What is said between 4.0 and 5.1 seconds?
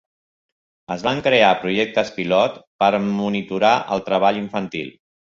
treball infantil.